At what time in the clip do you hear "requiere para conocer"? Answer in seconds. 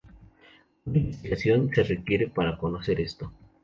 1.83-2.99